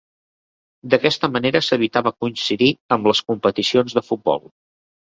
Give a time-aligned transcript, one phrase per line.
[0.93, 4.49] D'aquesta manera s'evitava coincidir amb les competicions de futbol.